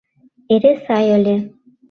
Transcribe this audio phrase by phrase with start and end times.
[0.53, 1.35] Эре сай ыле.